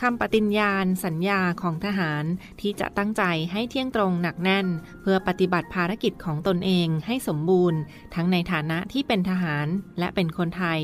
[0.00, 2.24] คำปฏิญญาณสัญญาของทหาร
[2.60, 3.22] ที่จะตั้งใจ
[3.52, 4.66] ให้เที่ยงตรงหนักแน่น
[5.02, 7.78] เพื่อปฏิบัติภารกิจของตนเองให้สมบูรณ์
[8.14, 9.66] ทั้งในฐานะที่เป็นทหาร
[9.98, 10.80] และเป็นคนไทย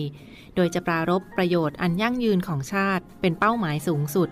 [0.54, 4.28] โดยจะปรารบประโยชน์อันยั่งยืนของชาติ เป็นเป้าหมายสูงสุด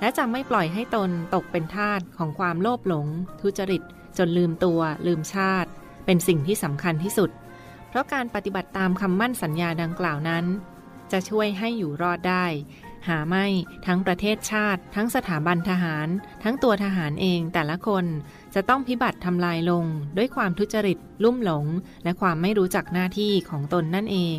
[0.00, 3.06] และจะไม่ปล่อยให้ตนตกเป็นทาสของความโลภหลง
[3.40, 3.82] ทุจริต
[4.18, 5.70] จนลืมตัว ลืมชาติ
[6.06, 7.30] เป็นสิ่งที่สำคัญที่สุด
[7.88, 10.44] เพราะการปฏิบัติตามคำมั่นสัญญาดังกล่าวนั้น
[11.12, 12.46] จะช่วยให้อยู่รอดได้
[13.08, 13.46] หาไม่
[13.86, 16.08] ทั้งประเทศชาติ ทั้งสถาบันทหาร
[16.42, 18.04] ทั้งตัวทหารเองแต่ละคน
[18.54, 19.84] จะต้องพิบัติทำลายลง
[20.16, 21.66] ด้วยความทุจริต ลุ่มหลง
[22.04, 24.38] และความไม่รู้จักหน้าที่ของตนนั่นเอง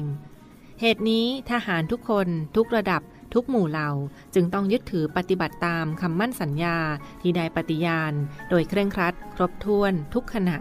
[0.82, 3.02] เหตุนี้ทหารทุกคนทุกระดับ
[3.34, 3.90] ทุกหมู่เหล่า
[4.36, 6.78] จึงต้องยึดถือปฏิบัติตามคำมั่นสัญญา
[7.22, 8.14] ที่ได้ปฏิญาณ
[8.50, 10.58] โดยเคร่งครัด ครบถ้วนทุกขณะ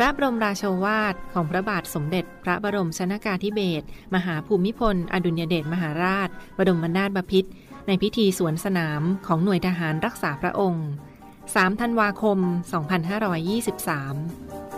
[0.00, 7.50] พระบรมราโชวาทของพระบาทสมเด็จ พระบรมชนากาธิเบศรมหาภูมิพล อดุลยเดชมหาราช บรมนาถบพิตร
[7.86, 10.88] ในพิธีสวนสนามของหน่วยทหารรักษาพระองค์
[11.34, 12.38] 3 ธันวาคม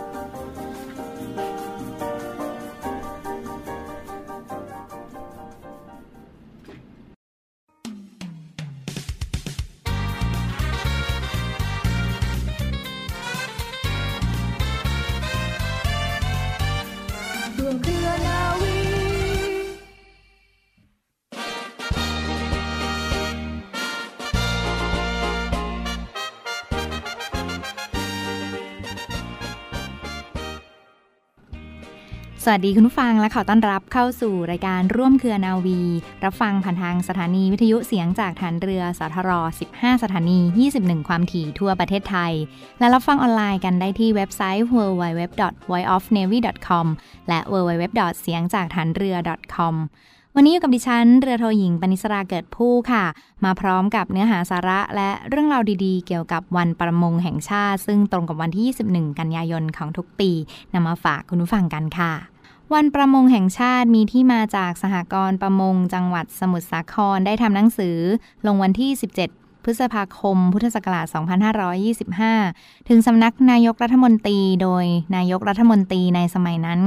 [32.51, 35.81] วัสดีคุณผู้ฟังและขอต้อนรับเข้าสู่รายการร่วมเครือนาวี
[36.23, 39.31] รับฟังผ่านทางสถานีวิทยุเสียงจากฐานเรือสทร
[39.69, 40.39] 15 สถานี
[40.75, 42.33] 21 ความถี่ทั่วประเทศไทย
[42.79, 46.85] และรับฟังออนไลน์กันได้ที่เว็บไซต์ www.voiceofnavy.com
[47.29, 47.83] และ www.
[48.21, 49.15] เสียงจากฐานเรือ
[49.55, 49.75] .com
[50.35, 53.05] วันนี้อยู่กับดิฉันเรือโทหญิงปณิสราเกิดผู้ค่ะ
[53.43, 58.65] มาพร้อมกับเนื้อหาสาระและเรื่องราวดีๆ เกี่ยวกับวันประมงแห่งชาติ ซึ่งตรงกับวันที่
[59.03, 60.31] 21 กันยายนของทุกปี
[60.73, 62.30] นำมาฝากคุณผู้ฟังกันค่ะ
[62.73, 67.97] วันประมงแห่งชาติมีที่มาจากสหกรณ์ประมงจังหวัดสมุทรสาครได้ทำหนังสือ
[68.45, 68.91] ลงวันที่
[69.27, 71.05] 17 พฤษภาคม พุทธศักราช
[71.97, 76.81] 2525 ถึงสำนักนายกรัฐมนตรี โดยนายกรัฐมนตรีในสมัยนั้น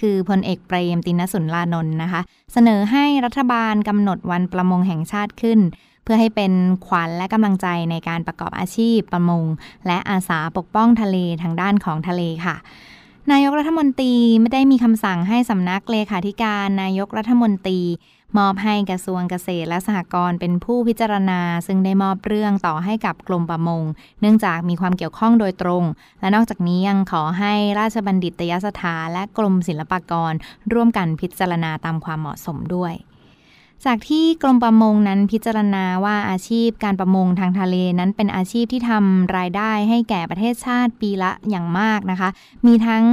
[0.00, 2.20] คือพลเอกเปรมตินสุนลานนท์นะคะ
[2.52, 5.60] เสนอให้รัฐบาลกำหนดวันประมงแห่งชาติขึ้น
[6.04, 6.52] เพื่อให้เป็น
[6.86, 9.44] ขวัญและกำลังใจในการประกอบอาชีพประมง
[9.86, 12.56] และอาสาปกป้องทะเลทางด้านของทะเลค่ะ
[13.32, 17.80] นายกรัฐมนตรีไม่ได้มีคำสั่งให้สำนักเลขาธิการนายกรัฐมนตรี
[18.38, 23.82] มอบให้กระทรวงเกษตรและสหกรณ์เป็นผู้พิจารณา ซึ่งได้มอบเรื่องต่อให้กับกรมประมง
[24.20, 25.84] เนื่องจากมีความเกี่ยวข้องโดยตรง
[26.20, 30.32] และนอกจากนี้ยังขอให้ราชบัณฑิตยสถานและกรมศิลปากร
[30.72, 32.94] ร่วมกันพิจารณาตามความเหมาะสมด้วย
[33.86, 42.28] จากที่กรมประมงนั้นพิจารณาว่าอาชีพการประมงทางทะเลนั้นเป็นอาชีพที่ทำรายได้ให้แก่ประเทศชาติปีละอย่างมากนะคะ
[42.66, 43.04] มีทั้ง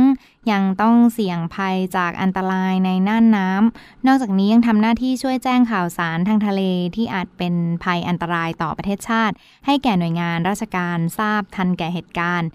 [0.51, 6.61] ยังต้องเสี่ยงภัยจากอันตรายในน่านน้ำนอกจากนี้ยังทำหน้าที่ช่วยแจ้งข่าวสารทางทะเล
[6.95, 9.35] ที่อาจเป็นภัยอันตรายต่อประเทศชาติ
[9.65, 12.49] ให้แก่หน่วยงานราชการทราบทันแก่เหตุการณ์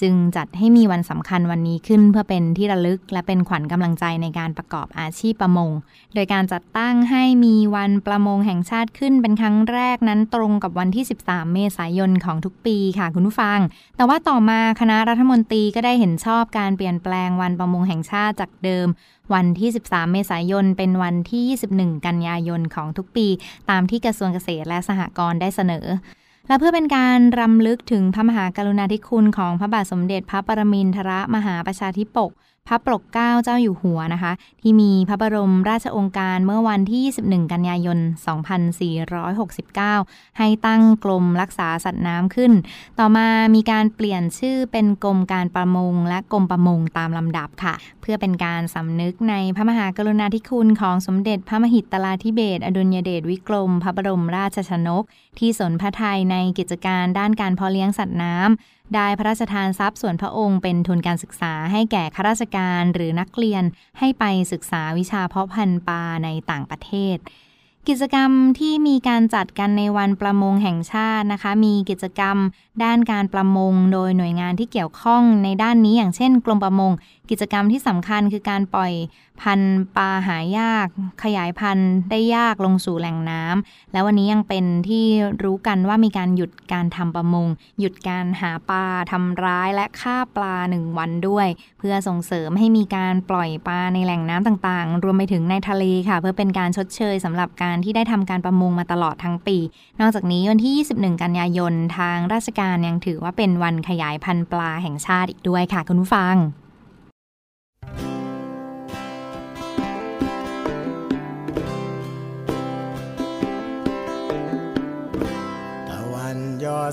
[0.00, 5.70] จึงจัดให้มีวันสำคัญวันนี้ขึ้นเพื่อเป็นที่ระลึกและเป็นขวัญกำลังใจในการประกอบอาชีพประมง
[6.14, 13.58] โดยการจัดตั้งให้มีวันประมงแห่งชาติขึ้นเป็นครั้งแรกนั้นตรงกับวันที่ 13 เมษายนของทุกปีค่ะคุณผู้ฟัง
[13.96, 18.88] แต่ว่าต่อมาคณะรัฐมนตรีก็ได้เห็นชอบการเปลี่ยนแปลงวันประมงแห่งชาติจากเดิม
[19.34, 23.26] วันที่ 13 เมษายน เป็นวันที่ 21 กันยายนของทุกปี
[23.70, 25.86] ตามที่กระทรวงเกษตรและสหกรณ์ได้เสนอ
[26.48, 32.30] และเพื่อเป็นการรำลึกถึงพระมหากรุณาธิคุณของพระบาทสมเด็จพระปรมินทรมหาประชาธิปก
[32.68, 37.98] พระปกเกล้าเจ้าอยู่หัวนะคะ ที่มีพระบรมราชองค์การเมื่อวันที่ 21 กันยายน
[39.58, 42.52] 2469 ให้ตั้งกรมรักษาสัตว์น้ำขึ้น
[42.98, 55.04] ต่อมามีการเปลี่ยนชื่อเป็นกรมการประมงและกรมประมงตามลำดับค่ะ เพื่อเป็นการสำนึกในพระมหากรุณาธิคุณของสมเด็จพระมหิตลาธิเบศรอดุลยเดชวิกรม พระบรมราชชนก
[55.38, 63.64] ที่สนพระไทยในกิจการด้านการเพาะเลี้ยงสัตว์น้ำ ได้พระราชทานทรัพย์ส่วนพระองค์เป็นทุนการศึกษาให้แก่ข้าราชการหรือนักเรียน
[63.98, 67.18] ให้ไปศึกษาวิชาเพาะพันธุ์ปลาในต่างประเทศ
[67.88, 72.36] กิจกรรมที่มีการจัดกันในวันประมงแห่งชาตินะคะ มีกิจกรรม
[72.84, 76.92] ด้านการประมงโดยหน่วยงานที่เกี่ยวข้องในด้านนี้อย่างเช่น กรมประมง
[77.30, 78.92] กิจกรรมที่สำคัญคือการปล่อย
[79.42, 80.86] พันธุ์ปลาหายาก
[81.22, 85.04] ขยายพันธุ์ได้ยากลงสู่แหล่งน้ำแล้ววันนี้ยังเป็นที่
[85.42, 87.46] รู้กันว่ามีการหยุดการทำประมง
[87.80, 91.46] หยุดการหาปลาทำร้ายและฆ่าปลาหนึ่งวันด้วย
[91.78, 99.58] เพื่อส่งเสริมให้มีการปล่อยปลาในแหล่งน้ำต่างๆ รวมไปถึงในทะเลค่ะ เพื่อเป็นการชดเชยสำหรับการที่ได้ทำการประมงมาตลอดทั้งปี
[100.00, 106.36] นอกจากนี้วันที่ 21 กันยายนทางราชการยังถือว่าเป็นวันขยายพันธุ์ปลาแห่งชาติอีกด้วยค่ะคุณผู้ฟัง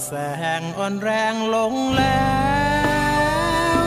[0.08, 0.14] แส
[0.60, 2.28] งอ่อนแรงลงแล้
[3.82, 3.86] ว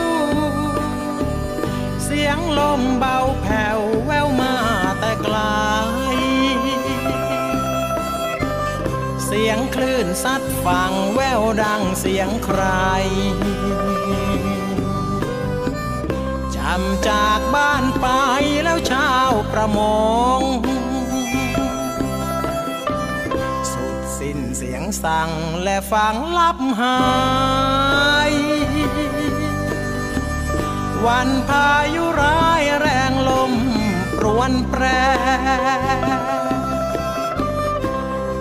[2.03, 4.55] เสียงลมเบาแผ่วแววมา
[4.99, 5.37] แต่ไกล
[9.25, 12.61] เสียงคลื่นซัดฝั่งแววดังเสียงใคร
[16.55, 18.07] จำจากบ้านไป
[18.63, 19.79] แล้วชาวประม
[20.39, 20.41] ง
[24.57, 25.29] เสียงสั่ง
[25.63, 26.99] และฟังลับหา
[28.31, 28.33] ย
[31.05, 33.53] วันพายุร้ายแรงลม
[34.17, 34.83] ปรวนแปร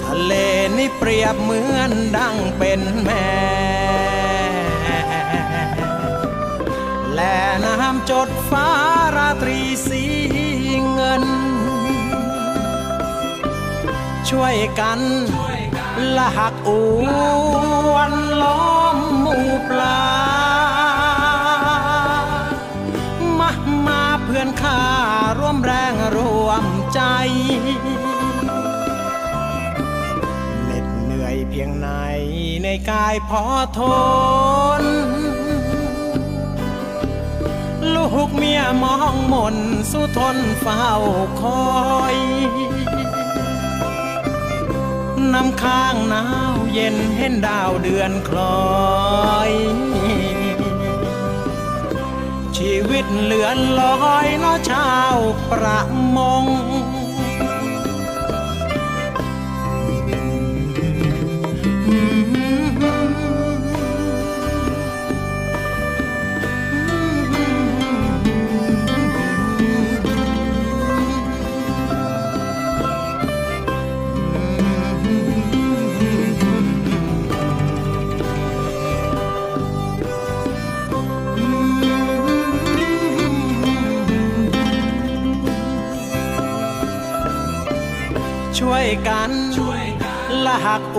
[0.05, 0.33] ทะเล
[0.77, 3.29] นี่เปรียบเหมือนดังเป็นแม่
[7.15, 8.69] และน้ำจดฟ้า
[9.17, 10.05] ราตรีสี
[10.93, 11.25] เงิน
[14.31, 15.01] ช่วยกัน
[16.17, 16.71] ละหักอ
[17.93, 18.13] วน
[18.43, 20.03] ล้อมหมู่ปลา
[23.39, 23.51] มา
[23.87, 24.83] มาเพื่อนข้า
[25.39, 26.65] ร่วมแรงร่วม
[26.95, 27.01] ใจ
[30.65, 31.89] เหน็ดเหนื่อยเพียงไหน
[32.63, 33.43] ในกายพอ
[33.79, 33.81] ท
[34.81, 34.83] น
[37.95, 39.57] ลูกเมียมองมน
[39.91, 40.89] สู้ทนเฝ้า
[41.41, 41.69] คอ
[42.15, 42.17] ย
[45.35, 49.53] น้ำค้างหนาวเย็นเห็นดาวเดือนคลอย
[52.57, 53.83] ชีวิตเหลือนล
[54.13, 55.17] อยเน้อชาว
[55.51, 55.81] ประ
[56.17, 56.45] มง
[88.61, 90.99] ช่วยกันช่วยกันละหักอ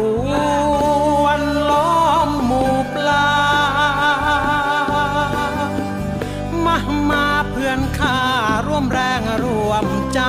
[1.21, 3.29] วนล้อมหมู่ปลา
[6.65, 6.77] มา
[7.09, 8.19] มาเพื่อนข้า
[8.67, 10.21] ร่วมแรงร่วมใจ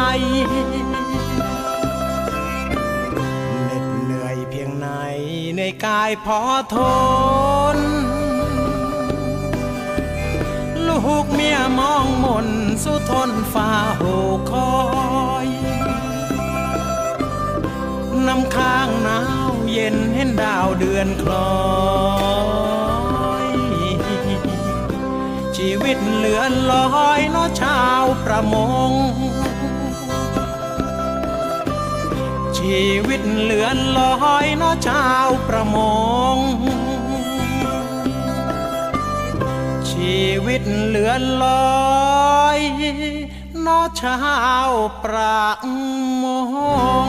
[3.65, 4.88] เหน็ดเหนื่อยเพียงไหน
[5.56, 6.41] ในกายพอ
[6.75, 6.76] ท
[7.76, 7.79] น
[10.87, 12.49] ลูกเมียมองมน
[12.83, 14.03] สู้ทนฝ่าโห
[14.50, 14.71] คอ
[15.47, 15.60] ย
[18.29, 19.21] น้ำค้างหนา
[19.51, 21.53] วเย็นเห็นดาวเดือนคล้อ
[23.45, 23.47] ย
[25.57, 26.73] ชีวิตเหลือนล
[27.07, 28.55] อยน้อชาวประม
[28.89, 28.93] ง
[32.59, 34.00] ชีวิตเหลือนล
[34.35, 35.77] อยน้อชาวประม
[36.35, 36.37] ง
[39.91, 41.47] ชีวิตเหลือนล
[42.39, 42.59] อย
[43.67, 44.19] น้อชา
[44.69, 44.71] ว
[45.05, 45.45] ประ
[46.23, 46.25] ม
[47.07, 47.09] ง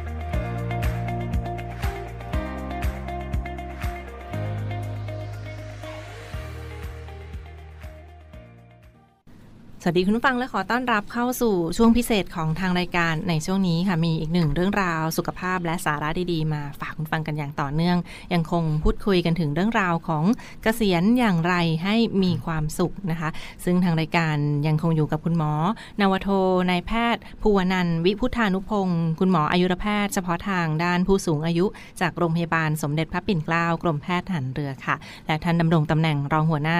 [9.83, 17.97] สวัสดีคุณผู้ฟังและขอต้อนรับเข้าสู่ช่วงพิเศษของทางรายการในช่วงนี้ค่ะ มีอีกหนึ่งเรื่องราวสุขภาพและสาระดีๆ มาฝากคุณฟังกันอย่างต่อเนื่อง
[18.33, 20.23] ยังคงพูดคุยกันถึงเรื่องราวของ
[20.63, 23.29] เกษียณอย่างไรให้มีความสุขนะคะ
[23.63, 24.35] ซึ่งทางรายการ
[24.67, 25.51] ยังคงอยู่กับคุณหมอ
[26.01, 26.29] นาวโท
[26.69, 31.65] นายแพทย์ภูวนันวิพุทธานุพงศ์คุณหมออายุรแพทย์เฉพาะทางด้านผู้สูงอายุ
[32.01, 34.95] จากโรงพยาบาลสมเด็จพระปิ่นเกล้ากรมแพทย์ทหารเรือค่ะ
[35.27, 36.79] และท่านดำรงตำแหน่งรองหัวหน้า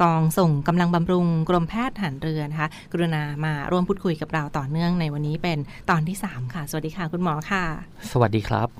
[0.00, 5.58] กองส่งกำลังบำรุงกรมแพทย์ทหารเรือนะคะ กรุณามาร่วมพูดคุยกับเราต่อเนื่องในวันนี้เป็น
[5.90, 7.64] ตอนที่ 3 ค่ะ สวัสดีค่ะ คุณหมอค่ะ
[8.10, 8.70] สวัสดีครับ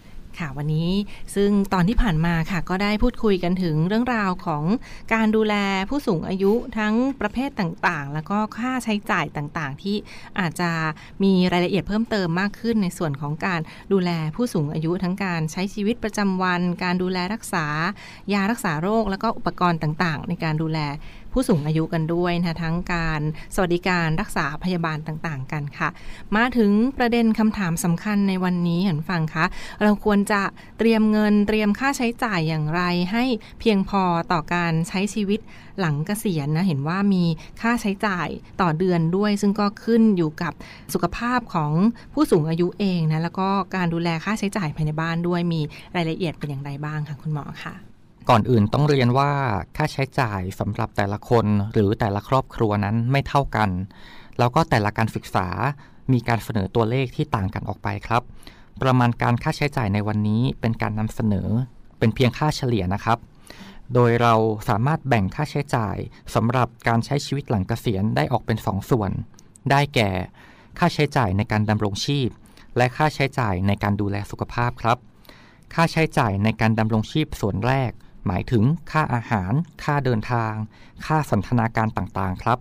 [0.41, 0.91] ค่ะวันนี้
[1.35, 4.65] ซึ่งตอนที่ผ่านมาค่ะ ก็ได้พูดคุยกันถึงเรื่องราวของ
[5.15, 5.55] การดูแล
[5.89, 9.97] ผู้สูงอายุทั้งประเภทต่างๆ แล้วก็ค่าใช้จ่ายต่างๆ ที่
[10.39, 10.71] อาจจะ
[11.23, 13.61] มีรายละเอียดเพิ่มเติมมากขึ้นในส่วนของการ
[13.93, 17.67] ดูแลผู้สูงอายุทั้งการใช้ชีวิตประจำวัน การดูแลรักษา
[18.33, 20.79] ยารักษาโรค แล้วก็อุปกรณ์ต่างๆ ในการดูแล
[21.33, 23.21] ผู้สูงอายุกันด้วยนะทั้งการ
[23.55, 25.89] สวัสดิการรักษาพยาบาลต่างๆ กันค่ะ
[26.37, 29.45] มาถึงประเด็นคำถามสำคัญในวันนี้เห็นฟังคะ
[29.83, 30.43] เราควรจะ
[30.79, 33.25] เตรียมเงินเตรียมค่าใช้จ่ายอย่างไร ให้
[33.61, 35.41] เพียงพอต่อการใช้ชีวิต
[35.81, 37.25] หลังเกษียณนะเห็นว่ามี
[37.61, 38.29] ค่าใช้จ่าย
[38.61, 40.53] ต่อเดือนด้วย ซึ่งก็ขึ้นอยู่กับ
[40.95, 41.73] สุขภาพของ
[42.15, 45.61] ผู้สูงอายุเองนะแล้วก็การดูแลค่าใช้จ่ายภายในบ้านด้วยมี
[45.97, 47.92] รายละเอียดเป็นอย่างไรบ้างคะคุณหมอคะ
[48.31, 49.31] ก่อนอื่นต้องเรียนว่า
[49.77, 53.71] ค่าใช้จ่ายสำหรับแต่ละคนหรือแต่ละครอบครัวนั้นไม่เท่ากัน
[54.39, 55.49] แล้วก็แต่ละการศึกษา
[56.13, 58.23] มีการเสนอตัวเลขที่ต่างกันออกไปครับ
[58.83, 61.49] ประมาณการค่าใช้จ่ายในวันนี้เป็นการนำเสนอ
[61.99, 63.19] เป็นเพียงค่าเฉลี่ยนะครับ
[63.95, 64.35] โดยเรา
[64.69, 65.97] สามารถแบ่งค่าใช้จ่าย
[66.35, 69.11] สำหรับการใช้ชีวิตหลังเกษียณได้ออกเป็น2ส่วน
[69.71, 70.11] ได้แก่
[70.79, 72.29] ค่าใช้จ่ายในการดำรงชีพ
[72.77, 74.99] และค่าใช้จ่ายในการดูแลสุขภาพครับ
[75.75, 77.93] ค่าใช้จ่ายในการดำรงชีพส่วนแรก
[78.27, 79.53] หมายถึงค่าอาหาร
[79.85, 80.53] ค่าเดินทาง
[81.07, 82.59] ค่าสันทนาการต่างๆ ครับ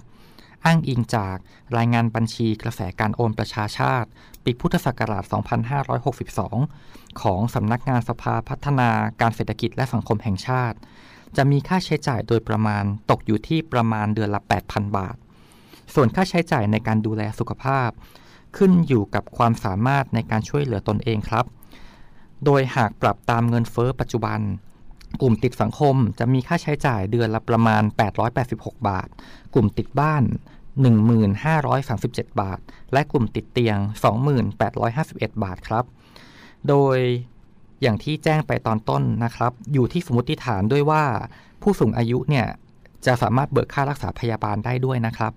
[0.66, 1.38] อ้างอิงจาก
[1.78, 4.10] รายงานบัญชีกระแสการโอนประชาชาติ
[4.44, 5.24] ปีพุทธศักราช
[6.44, 8.90] 2562 ของสำนักงานสภาพัฒนา
[9.22, 10.78] การเศรษฐกิจและสังคมแห่งชาติ
[11.38, 15.16] จะมีค่าใช้จ่ายโดยประมาณตกอยู่ที่ประมาณเดือนละ 8,000 บาท
[15.94, 17.90] ส่วนค่าใช้จ่ายในการดูแลสุขภาพ
[18.58, 21.46] ขึ้นอยู่กับความสามารถในการช่วยเหลือตนเองครับ
[22.46, 24.40] โดยหากปรับตามเงินเฟอ้อปัจจุบัน
[25.22, 27.84] กลุ่มติดสังคมจะมีค่าใช้จ่ายเดือนละประมาณ
[28.36, 29.08] 886 บาท
[29.54, 30.24] กลุ่มติดบ้าน
[31.52, 32.60] 1537 บาท
[32.94, 33.78] และกลุ่มติดเตียง
[34.60, 35.86] 2851 บาทครับ
[36.68, 36.98] โดย
[37.82, 41.04] อย่างที่แจ้งไปตอนต้นนะครับ อยู่ที่สมมติฐานด้วยว่า
[41.62, 42.48] ผู้สูงอายุเนี่ย
[43.06, 45.32] จะสามารถเบิกค่ารักษาพยาบาลได้ด้วยนะครับ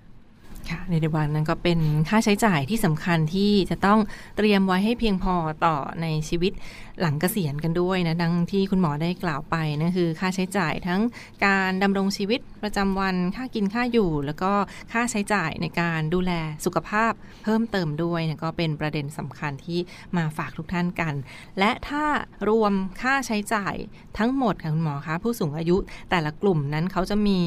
[0.70, 1.78] ค่ะในเดวันนั้นก็เป็น
[2.08, 3.98] ค่าใช้จ่ายที่สำคัญที่จะต้อง
[4.36, 6.52] เตรียมไว้ให้เพียงพอต่อในชีวิต
[7.00, 11.00] หลังเกษียณกันด้วยนะดังที่คุณหมอได้กล่าวไปนั่นคือค่าใช้จ่ายทั้ง
[11.44, 14.52] การดำรงชีวิต ประจำวันค่ากินค่าอยู่ แล้วก็
[14.92, 16.32] ค่าใช้จ่ายในการดูแล
[16.64, 17.12] สุขภาพ
[17.44, 19.78] เพิ่มเติมด้วยนะก็เป็นประเด็นสำคัญที่
[20.16, 21.14] มาฝากทุกท่านกัน
[21.58, 22.04] และถ้า
[22.48, 23.74] รวมค่าใช้จ่าย
[24.18, 25.76] ทั้งหมดค่ะคุณหมอคะผู้สูงอายุ
[26.10, 27.38] แต่ละกลุ่มนั้นเขาจะมี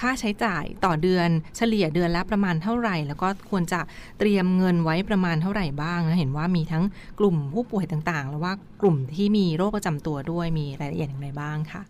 [0.00, 3.80] ค่าใช้จ่ายต่อเดือนเฉลี่ยเดือนละประมาณเท่าไหร่ แล้วก็ควรจะ
[4.18, 6.84] เตรียมเงินไว้ประมาณเท่าไหร่บ้างนะเห็นว่ามีทั้ง
[7.18, 11.82] กลุ่มผู้ป่วยต่างๆ แล้วว่ากลุ่มที่มีโรคประจำตัวด้วยมีรายละเอียดอย่างไรบ้างค่ะ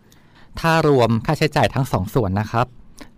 [0.59, 2.67] ถ้ารวมค่าใช้จ่ายทั้งสองส่วนนะครับ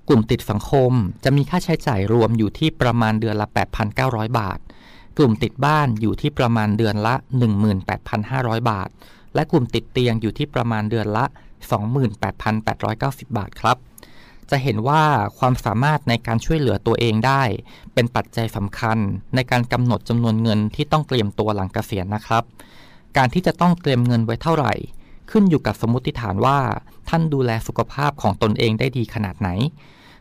[0.07, 0.91] กลุ่มติดสังคม
[1.23, 3.47] จะมีค่าใช้จ่ายรวมอยู่ที่ประมาณเดือนละ
[3.93, 4.59] 8,900 บาท
[5.17, 7.15] กลุ่มติดบ้านอยู่ที่ประมาณเดือนละ
[7.91, 8.89] 18,500 บาท
[9.35, 11.25] และกลุ่มติดเตียงอยู่ที่ประมาณเดือนละ
[12.51, 13.77] 28,890 บาทครับ
[14.49, 15.03] จะเห็นว่า
[15.37, 17.43] ความสามารถในการช่วยเหลือตัวเองได้
[17.93, 18.97] เป็นปัจจัยสำคัญ
[19.35, 22.43] ในการกำหนดจำนวนเงินที่ต้องเตรียมตัวหลังเกษียณนะครับ
[23.17, 24.73] การที่จะต้องเตรียมเงินไว้เท่าไหร่
[25.31, 26.59] ขึ้นอยู่กับสมมติฐานว่า
[27.09, 29.49] ท่านดูแลสุขภาพของตนเองได้ดีขนาดไหน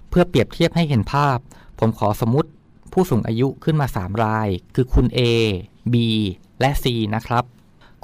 [0.09, 1.39] เพื่อเปรียบเทียบให้เห็นภาพ
[1.79, 2.51] ผมขอสมมติ
[2.93, 5.21] ผู้สูงอายุขึ้นมา 3 ราย คือคุณ A
[5.93, 5.95] B
[6.61, 6.85] และ C
[7.15, 7.45] นะครับ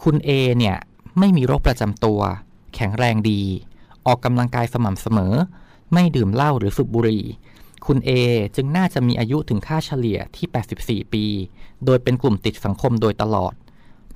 [0.02, 0.76] คุณ A เนี่ย
[1.18, 2.20] ไม่มีโรคประจำตัว
[2.74, 3.42] แข็งแรงดี
[4.06, 5.34] ออกกำลังกายสม่ำเสมอ
[5.92, 7.24] ไม่ดื่มเหล้าหรือสูบบุหรี่
[7.86, 8.10] คุณ A
[8.56, 11.24] จึงน่าจะมีอายุถึงค่าเฉลี่ยที่ 84 ปี
[11.84, 13.54] โดยเป็นกลุ่มติดสังคมโดยตลอด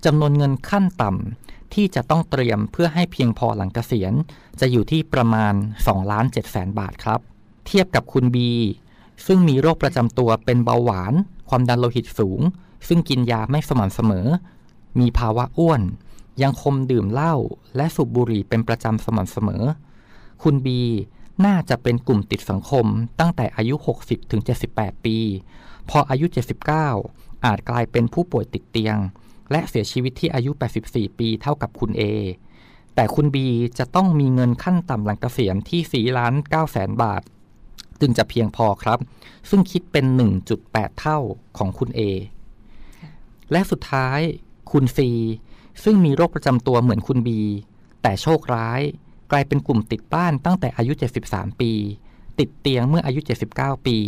[0.04, 4.14] จำนวนเงินขั้นต่ำ ที่จะต้องเตรียมเพื่อให้เพียงพอหลังเกษียณ
[4.60, 5.54] จะอยู่ที่ประมาณ
[5.84, 7.20] 2ล้าน7แสนบาทครับ
[7.66, 8.36] เทียบกับคุณ B
[9.26, 11.14] ซึ่งมีโรคประจำตัวเป็นเบาหวาน
[11.48, 12.40] ความดันโลหิตสูง
[12.88, 14.26] ซึ่งกินยาไม่สม่ำเสมอ
[15.00, 15.82] มีภาวะอ้วน
[16.42, 17.34] ยังคมดื่มเหล้า
[17.76, 19.64] และสูบบุหรี่เป็นประจำสม่ำเสมอ
[20.42, 20.80] คุณบี
[21.44, 22.86] น่าจะเป็นกลุ่มติดสังคม
[23.20, 24.40] ตั้งแต่อายุ 60ถึง
[24.72, 25.16] 78 ปี
[25.88, 26.26] พออายุ
[26.86, 28.96] 79 อาจกลายเป็นผู้ป่วยติดเตียง
[29.50, 30.50] และเสียชีวิตที่อายุ
[30.86, 32.02] 84 ปีเท่ากับคุณ A
[32.94, 33.36] แต่คุณ B
[33.78, 37.22] จะต้องมีเงินขั้นต่ำหลังเกษียณที่4ล้าน9แสนบาท
[38.00, 38.98] จึงจะเพียงพอครับ
[39.50, 40.04] ซึ่งคิดเป็น
[40.52, 41.18] 1.8 เท่า
[41.58, 42.00] ของคุณ A
[43.52, 44.20] และสุดท้าย
[44.72, 44.98] คุณ C
[45.84, 47.28] ซึ่งมีโรคประจำตัวเหมือนคุณ B
[48.02, 48.80] แต่โชคร้าย
[49.30, 50.92] กลายเป็นกลุ่มติดบ้านตั้งแต่อายุ
[51.26, 51.72] 73 ปี
[52.38, 53.20] ติดเตียงเมื่ออายุ
[53.54, 53.98] 79 ปี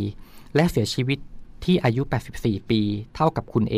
[0.54, 1.18] และเสียชีวิต
[1.64, 2.02] ที่อายุ
[2.36, 2.80] 84 ปี
[3.14, 3.76] เท่ากับคุณ A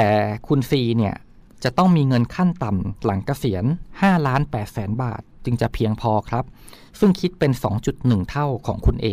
[0.00, 0.12] แต่
[0.48, 1.14] คุณซีเนี่ย
[1.64, 3.64] จะต้องมีเงินขั้นต่ำหลังเกษียณ
[3.94, 6.44] 5ล้าน8แสนบาท จึงจะเพียงพอครับ
[7.00, 7.52] ซึ่งคิดเป็น
[7.90, 9.06] 2.1 เท่าของคุณ A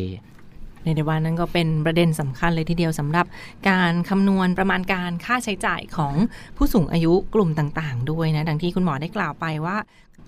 [0.83, 3.25] ในเดวันนั้นก็เป็นประเด็นสำคัญเลยทีเดียวสำหรับ
[3.69, 6.13] การคำนวณประมาณการค่าใช้จ่ายของ
[6.57, 9.77] ผู้สูงอายุกลุ่มต่างๆ ด้วยนะ ดังที่คุณหมอได้กล่าวไปว่า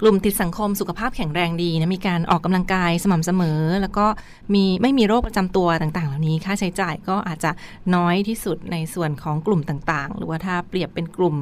[0.02, 4.06] กลุ่มติดสังคมสุขภาพแข็งแรงดีนะมีการออกกำลังกายสม่ำเสมอ แล้วก็
[4.54, 7.52] มีไม่มีโรคประจำตัวต่างๆ เหล่านี้ ค่าใช้จ่ายก็อาจจะ
[7.96, 11.36] น้อยที่สุดในส่วนของกลุ่มต่างๆ หรือว่าถ้าเปรียบเป็นกลุ่ม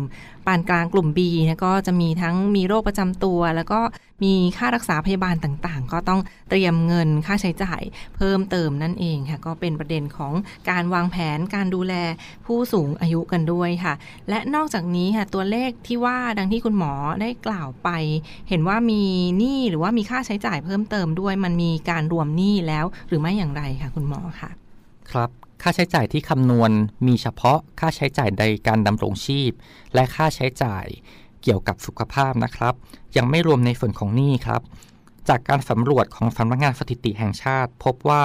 [0.46, 3.80] ปานกลางกลุ่ม B นะก็จะมีทั้งมีโรคประจำตัว แล้วก็
[4.24, 7.82] มีค่ารักษาพยาบาลต่างๆ ก็ต้องเตรียมเงินค่าใช้จ่าย
[8.18, 10.34] เพิ่มเติมนั่นเองค่ะก็เป็นประเด็นของ
[10.70, 11.94] การวางแผนการดูแล
[12.46, 13.94] ผู้สูงอายุกันด้วยค่ะ
[14.30, 17.90] และนอกจากนี้ค่ะตัวเลขที่ว่าดังที่คุณหมอได้กล่าวไป
[18.50, 19.04] เห็นว่ามี
[19.38, 24.50] หนี้หรือว่ามีค่าใช้จ่ายเพิ่มเติมด้วย มันมีการรวมหนี้แล้วหรือไม่อย่างไรค่ะคุณหมอค่ะ
[25.12, 25.30] ครับ
[25.62, 26.72] ค่าใช้จ่ายที่คำนวณ
[27.08, 29.52] มีเฉพาะค่าใช้จ่ายในการดำรงชีพ
[29.94, 30.86] และค่าใช้จ่าย
[31.46, 32.74] เกี่ยวกับสุขภาพนะครับ
[33.18, 34.62] ยังไม่รวมในส่วนของหนี้ครับ
[35.30, 38.24] จากการสำรวจของสำนักงานสถิติแห่งชาติ พบว่า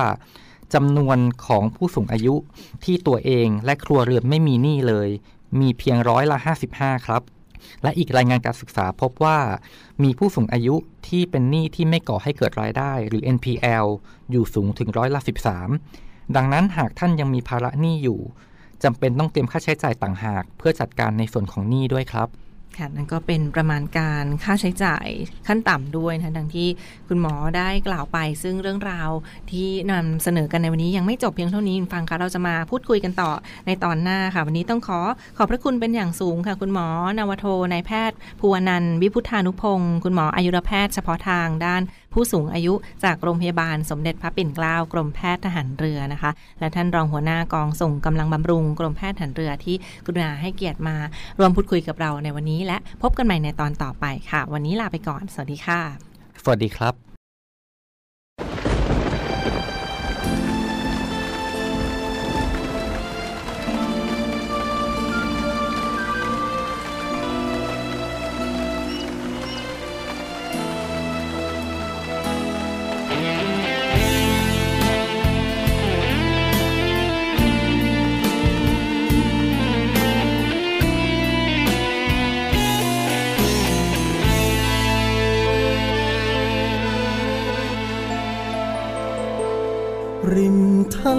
[0.75, 2.35] จำนวนของผู้สูงอายุ
[2.85, 5.09] ที่ตัวเองและครัวเรือนไม่มีหนี้เลย
[5.61, 6.39] มีเพียงร้อยละ
[6.73, 7.23] 55 ครับ
[7.83, 9.39] และอีกรายงานการศึกษาพบว่า
[10.03, 10.75] มีผู้สูงอายุ
[11.09, 13.87] ที่เป็นหนี้ที่ไม่ก่อให้เกิดรายได้ หรือ NPL
[14.31, 15.21] อยู่สูงถึงร้อยละ
[15.79, 18.21] 13 ดังนั้นหากท่านยังมีภาระหนี้อยู่
[18.83, 22.29] จำเป็นต้องเตรียมค่าใช้จ่ายต่างหาก เพื่อจัดการในส่วนของหนี้ด้วยครับ
[22.79, 25.07] ค่ะนั่นก็เป็นประมาณการค่าใช้จ่าย
[25.47, 26.69] ขั้นต่ำด้วยนะดังที่
[27.09, 29.11] คุณหมอได้กล่าวไป ซึ่งเรื่องราว
[29.51, 33.31] ที่นำเสนอกันในวันนี้ยังไม่จบเพียงเท่านี้ฟังคะเราจะมาพูดคุยกันต่อ
[33.67, 35.01] ในตอนหน้าค่ะ วันนี้ต้องขอ
[35.37, 36.87] ขอบพระคุณเป็นอย่างสูงค่ะ คุณหมอ
[37.19, 42.75] นาวโทนายแพทย์ภูวนันท์วิพุทธานุพงศ์คุณหมออายุรแพทย์เฉพาะทางด้านผู้สูงอายุ
[43.05, 49.77] จากโรงพยาบาลสมเด็จพระปิ่นเกล้ากรมแพทย์ทหารเรือนะคะ และท่านรองหัวหน้ากองส่งกำลังบำรุงกรมแพทย์ทหารเรือที่
[50.07, 50.97] กรุณาให้เกียรติมา
[51.39, 55.81] รวมพูดคุยกับเราในวันนี้ และพบกันใหม่ในตอนต่อไปค่ะ วันนี้ลาไปก่อน สวัสดีค่ะ
[56.45, 57.10] สวัสดีครับ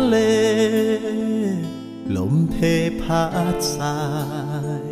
[0.07, 0.17] เล
[2.15, 2.55] ลมเพ
[3.01, 3.97] พาดสา
[4.83, 4.85] ย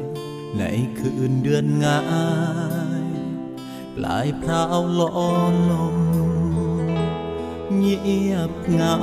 [0.57, 0.63] ใน
[0.99, 2.01] คืนเดือนงา
[3.03, 3.05] ย
[3.95, 5.97] ปลายพราวลอนลม
[7.75, 8.97] เงียบเหงา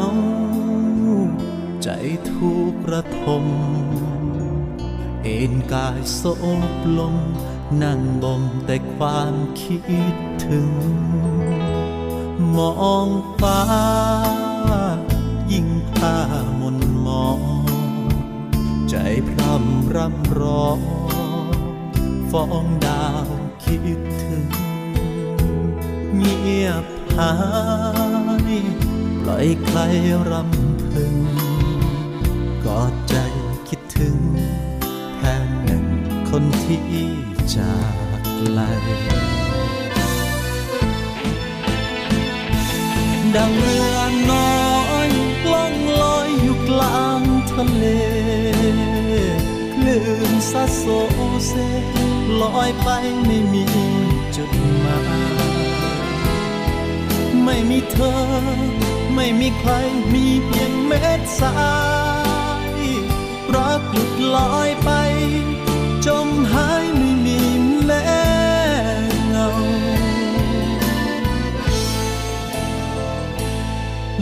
[1.83, 1.89] ใจ
[2.31, 3.45] ทุกระทม
[5.23, 6.23] เอ็นกายโซ
[6.71, 7.17] บลง
[7.83, 9.79] นั่งบ่มแต่ความคิ
[10.13, 10.15] ด
[10.47, 10.71] ถึง
[12.57, 13.09] มอง
[13.41, 13.61] ฟ้า
[15.53, 16.17] ยิ่งพา
[16.61, 17.41] มนมอง
[18.91, 18.97] ใจ
[19.29, 20.81] พร่ำรำร้อง
[22.31, 23.29] ฟ้องดาว
[23.65, 24.47] คิดถึง
[26.17, 27.33] เงียบหา
[28.51, 28.53] ย
[29.21, 29.79] ปล่อยใคร
[30.31, 31.17] รำพึง
[32.65, 33.17] กอดใจ
[33.69, 34.17] คิดถึง
[35.17, 35.85] แทนหนึ่ง
[36.31, 36.83] คนที่
[37.55, 37.75] จา
[38.21, 38.61] กไกล
[43.35, 43.96] ดังเรือ
[49.97, 50.85] ลื่นซัดโซ
[51.47, 51.53] เซ
[52.41, 52.89] ลอยไป
[53.25, 53.65] ไม่มี
[54.37, 55.01] จุดหมา
[55.47, 55.55] ย
[57.45, 58.15] ไม่มีเธอ
[59.15, 59.73] ไม่มีใคร
[60.13, 61.53] มีเพียงเม็ดทรา
[62.79, 62.81] ย
[63.55, 64.91] รักหลุดลอยไป
[66.07, 67.39] จมหายไม่มี
[67.85, 68.05] แม้
[69.29, 69.49] เงา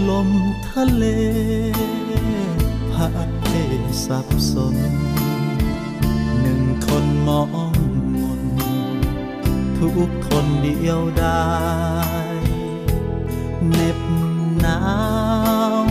[0.09, 0.31] ลม
[0.69, 1.05] ทะเล
[2.93, 3.49] พัดเพ
[4.05, 5.14] สับสนหนึ่งคน
[7.27, 7.73] มอง
[8.15, 8.43] มน
[9.79, 11.49] ทุกคนเดียวได้
[13.69, 13.99] เหน็บ
[14.61, 14.81] หนา
[15.85, 15.89] ว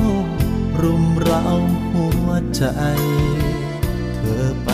[0.82, 1.46] รุมเร้า
[1.92, 2.64] หัวใจ
[4.16, 4.70] เธอไป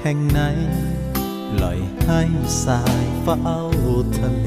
[0.00, 0.40] แห่งไหน
[1.50, 2.20] ปล่อยให้
[2.64, 3.58] สายเฝ้า
[4.18, 4.46] ทะเล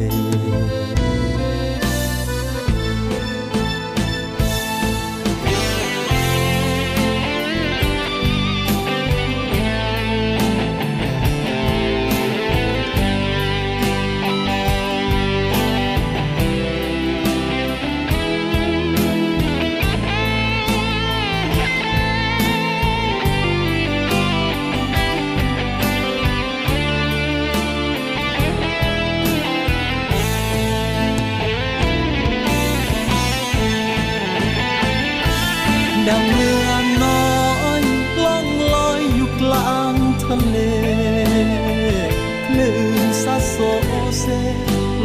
[44.19, 44.25] เซ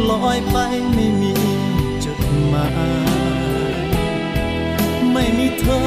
[0.09, 0.57] ลอยไป
[0.93, 1.33] ไม่มี
[2.03, 2.67] จุดหมา
[3.79, 3.87] ย
[5.11, 5.85] ไม่มีเธอ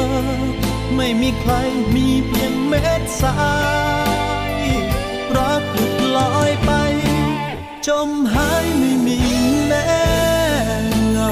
[0.97, 1.53] ไม่มีใคร
[1.95, 3.35] มีเพียงเม็ดทรา
[4.53, 4.55] ย
[5.37, 6.71] รักหลุดลอยไป
[7.87, 9.19] จมหายไม่มี
[9.67, 9.89] แม้
[11.11, 11.31] เงา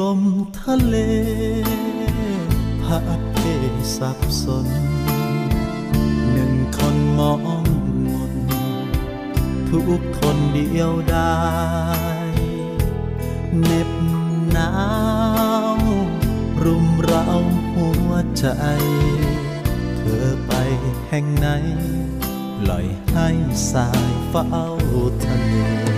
[0.00, 0.20] ลม
[0.58, 0.96] ทะเล
[2.82, 3.38] พัดเพ
[3.96, 4.87] สับสน
[7.18, 7.38] มอง
[8.06, 8.32] มน
[9.70, 11.38] ทุกคนเดียวได้
[13.62, 13.90] เน็บ
[14.52, 14.72] หนา
[15.76, 15.80] ว
[16.64, 17.26] รุมเร้า
[17.74, 18.46] หัวใจ
[19.96, 20.52] เธอไป
[21.08, 21.46] แห่งไหน
[22.60, 23.28] ปล่อยให้
[23.72, 24.64] สายเฝ้า
[25.24, 25.97] ทะเล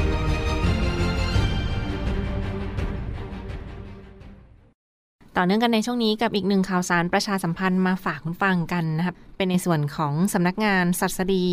[5.37, 11.45] ต่อเนื่องกันในช่วงนี้กับอีกหนึ่งข่าวสารประชาสัมพันธ์มาฝากคุณฟังกันนะครับ เป็นในส่วนของสำนักงานสัตสดี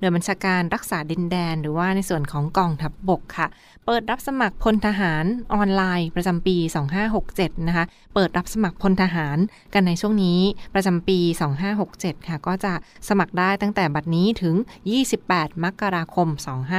[0.00, 3.48] โดยบัญชาการรักษาดินแดน หรือว่าในส่วนของกองทัพบบกค่ะ
[3.86, 6.56] เปิดรับสมัครพลทหารออนไลน์ประจำปี
[7.12, 9.38] 2567 นะคะ เปิดรับสมัครพลทหาร
[9.74, 10.40] กันในช่วงนี้
[10.74, 11.18] ประจำปี
[11.74, 12.72] 2567 ค่ะ ก็จะ
[13.08, 14.54] สมัครได้ตั้งแต่บัดนี้ถึง
[15.10, 16.28] 28 มกราคม